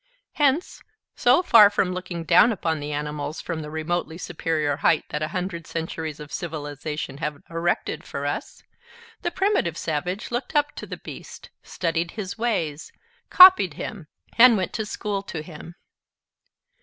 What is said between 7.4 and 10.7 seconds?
erected for us, the primitive savage looked